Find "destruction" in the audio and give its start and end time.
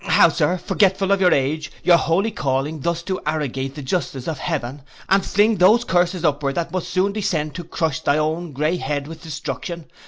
9.21-9.85